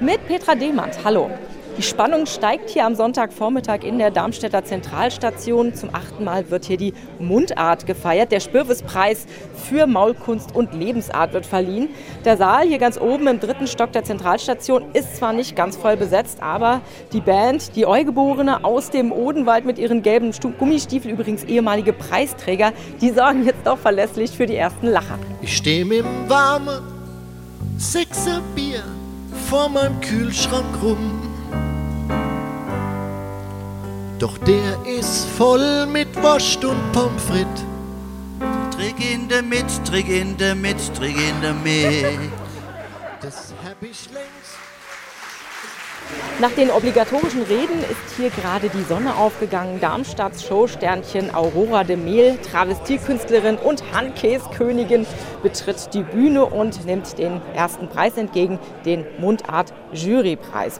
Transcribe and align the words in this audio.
mit 0.00 0.26
Petra 0.26 0.54
Demand. 0.54 1.04
Hallo. 1.04 1.30
Die 1.76 1.84
Spannung 1.84 2.26
steigt 2.26 2.70
hier 2.70 2.84
am 2.84 2.96
Sonntagvormittag 2.96 3.84
in 3.84 3.98
der 3.98 4.10
Darmstädter 4.10 4.64
Zentralstation. 4.64 5.74
Zum 5.74 5.94
achten 5.94 6.24
Mal 6.24 6.50
wird 6.50 6.64
hier 6.64 6.76
die 6.76 6.92
Mundart 7.20 7.86
gefeiert. 7.86 8.32
Der 8.32 8.40
Spürwispreis 8.40 9.26
für 9.54 9.86
Maulkunst 9.86 10.56
und 10.56 10.74
Lebensart 10.74 11.32
wird 11.32 11.46
verliehen. 11.46 11.90
Der 12.24 12.36
Saal 12.36 12.66
hier 12.66 12.78
ganz 12.78 13.00
oben 13.00 13.28
im 13.28 13.38
dritten 13.38 13.68
Stock 13.68 13.92
der 13.92 14.02
Zentralstation 14.02 14.86
ist 14.92 15.16
zwar 15.16 15.32
nicht 15.32 15.54
ganz 15.54 15.76
voll 15.76 15.96
besetzt, 15.96 16.42
aber 16.42 16.80
die 17.12 17.20
Band, 17.20 17.76
die 17.76 17.86
Eugeborene 17.86 18.64
aus 18.64 18.90
dem 18.90 19.12
Odenwald 19.12 19.64
mit 19.64 19.78
ihren 19.78 20.02
gelben 20.02 20.32
Gummistiefeln, 20.58 21.14
übrigens 21.14 21.44
ehemalige 21.44 21.92
Preisträger, 21.92 22.72
die 23.00 23.10
sorgen 23.10 23.46
jetzt 23.46 23.64
doch 23.64 23.78
verlässlich 23.78 24.32
für 24.32 24.46
die 24.46 24.56
ersten 24.56 24.88
Lacher. 24.88 25.18
Ich 25.42 25.56
stehe 25.56 25.84
dem 25.84 26.04
warmen 26.28 26.82
Sechser 27.76 28.40
Bier 28.56 28.82
vor 29.48 29.68
meinem 29.68 30.00
Kühlschrank 30.00 30.82
rum 30.82 31.28
doch 34.18 34.36
der 34.38 34.84
ist 34.84 35.26
voll 35.36 35.86
mit 35.86 36.08
Wurst 36.20 36.64
und 36.64 36.92
Pommes 36.92 37.22
frites. 37.22 37.64
Trink 38.74 38.98
in 39.14 39.28
der 39.28 39.42
mit, 39.42 39.66
trink 39.84 40.08
in 40.08 40.36
der 40.36 40.56
mit, 40.56 40.76
der 41.00 41.54
mit. 41.54 42.32
Das 43.20 43.54
hab 43.64 43.80
ich 43.80 44.10
längst. 44.10 44.58
Nach 46.40 46.52
den 46.52 46.70
obligatorischen 46.70 47.42
Reden 47.42 47.80
ist 47.80 48.16
hier 48.16 48.30
gerade 48.30 48.68
die 48.68 48.84
Sonne 48.84 49.16
aufgegangen. 49.16 49.80
Darmstadts 49.80 50.44
Showsternchen 50.44 51.34
Aurora 51.34 51.82
de 51.82 51.96
Mehl, 51.96 52.38
Travestiekünstlerin 52.38 53.56
und 53.56 53.82
Handkäskönigin, 53.92 55.04
betritt 55.42 55.92
die 55.94 56.04
Bühne 56.04 56.44
und 56.46 56.86
nimmt 56.86 57.18
den 57.18 57.40
ersten 57.54 57.88
Preis 57.88 58.16
entgegen, 58.16 58.60
den 58.84 59.04
Mundart 59.18 59.74
Jurypreis. 59.92 60.78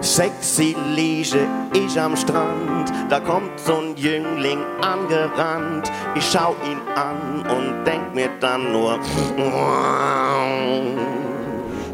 Sexy 0.00 0.74
liege 0.94 1.46
ich 1.74 2.00
am 2.00 2.16
Strand, 2.16 2.90
da 3.10 3.20
kommt 3.20 3.60
so 3.60 3.74
ein 3.74 3.96
Jüngling 3.96 4.64
angerannt. 4.80 5.92
Ich 6.14 6.24
schau 6.24 6.56
ihn 6.64 6.80
an 6.94 7.44
und 7.50 7.84
denk 7.84 8.14
mir 8.14 8.30
dann 8.40 8.72
nur. 8.72 8.98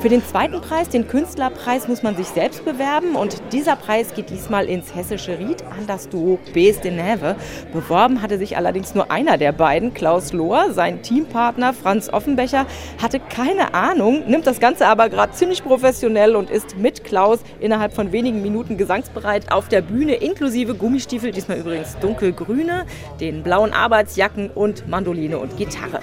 Für 0.00 0.08
den 0.08 0.24
zweiten 0.24 0.60
Preis, 0.60 0.88
den 0.88 1.08
Künstlerpreis, 1.08 1.88
muss 1.88 2.04
man 2.04 2.16
sich 2.16 2.28
selbst 2.28 2.64
bewerben 2.64 3.16
und 3.16 3.42
dieser 3.52 3.74
Preis 3.74 4.14
geht 4.14 4.30
diesmal 4.30 4.66
ins 4.66 4.94
hessische 4.94 5.40
Ried 5.40 5.64
an 5.64 5.88
das 5.88 6.08
Duo 6.08 6.38
Bees 6.54 6.80
de 6.80 6.92
Neve. 6.92 7.34
Beworben 7.72 8.22
hatte 8.22 8.38
sich 8.38 8.56
allerdings 8.56 8.94
nur 8.94 9.10
einer 9.10 9.38
der 9.38 9.50
beiden, 9.50 9.94
Klaus 9.94 10.32
Lohr. 10.32 10.72
Sein 10.72 11.02
Teampartner 11.02 11.72
Franz 11.72 12.08
Offenbecher 12.08 12.66
hatte 13.02 13.18
keine 13.18 13.74
Ahnung, 13.74 14.22
nimmt 14.28 14.46
das 14.46 14.60
Ganze 14.60 14.86
aber 14.86 15.08
gerade 15.08 15.32
ziemlich 15.32 15.64
professionell 15.64 16.36
und 16.36 16.48
ist 16.48 16.78
mit 16.78 17.02
Klaus 17.02 17.40
innerhalb 17.58 17.92
von 17.92 18.12
wenigen 18.12 18.40
Minuten 18.40 18.76
gesangsbereit 18.76 19.50
auf 19.50 19.66
der 19.66 19.82
Bühne, 19.82 20.14
inklusive 20.14 20.76
Gummistiefel, 20.76 21.32
diesmal 21.32 21.58
übrigens 21.58 21.98
dunkelgrüne, 21.98 22.86
den 23.20 23.42
blauen 23.42 23.72
Arbeitsjacken 23.72 24.50
und 24.50 24.86
Mandoline 24.86 25.38
und 25.38 25.56
Gitarre. 25.56 25.98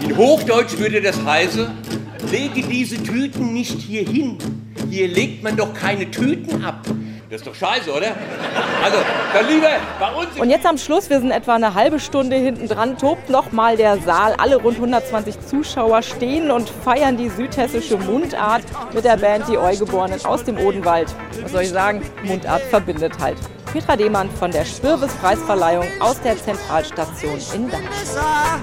In 0.00 0.16
Hochdeutsch 0.16 0.78
würde 0.78 1.00
das 1.00 1.24
heißen, 1.24 1.68
lege 2.30 2.62
diese 2.62 3.00
Tüten 3.02 3.52
nicht 3.52 3.80
hier 3.80 4.02
hin. 4.02 4.38
Hier 4.90 5.06
legt 5.08 5.44
man 5.44 5.56
doch 5.56 5.72
keine 5.72 6.10
Tüten 6.10 6.64
ab. 6.64 6.84
Das 7.30 7.42
ist 7.42 7.46
doch 7.46 7.54
scheiße, 7.54 7.92
oder? 7.92 8.08
Also, 8.82 8.98
dann 9.32 9.46
lieber 9.46 9.68
bei 10.00 10.12
uns. 10.12 10.36
Und 10.36 10.50
jetzt 10.50 10.66
am 10.66 10.76
Schluss, 10.78 11.08
wir 11.10 11.20
sind 11.20 11.30
etwa 11.30 11.54
eine 11.54 11.74
halbe 11.74 12.00
Stunde 12.00 12.34
hinten 12.34 12.66
dran, 12.66 12.98
tobt 12.98 13.30
nochmal 13.30 13.76
der 13.76 13.98
Saal. 13.98 14.34
Alle 14.36 14.56
rund 14.56 14.78
120 14.78 15.38
Zuschauer 15.46 16.02
stehen 16.02 16.50
und 16.50 16.68
feiern 16.68 17.16
die 17.16 17.28
südhessische 17.28 17.98
Mundart 17.98 18.64
mit 18.92 19.04
der 19.04 19.16
Band 19.16 19.46
Die 19.46 19.56
Eugeborenen 19.56 20.24
aus 20.24 20.42
dem 20.42 20.58
Odenwald. 20.58 21.14
Was 21.42 21.52
soll 21.52 21.62
ich 21.62 21.70
sagen? 21.70 22.02
Mundart 22.24 22.62
verbindet 22.62 23.12
halt. 23.20 23.36
Petra 23.72 23.94
Demann 23.94 24.28
von 24.30 24.50
der 24.50 24.64
Spürwis-Preisverleihung 24.64 25.86
aus 26.00 26.20
der 26.20 26.36
Zentralstation 26.36 27.38
in 27.54 27.70
Darmstadt. 27.70 28.60